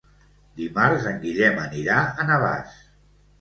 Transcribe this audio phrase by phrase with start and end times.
[0.61, 2.81] Dimarts en Guillem anirà a Navàs.